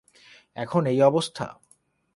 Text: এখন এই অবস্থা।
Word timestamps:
এখন 0.55 0.81
এই 0.85 0.99
অবস্থা। 1.01 1.45